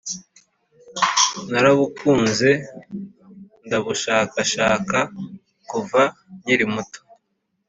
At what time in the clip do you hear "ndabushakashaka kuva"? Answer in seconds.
3.65-6.01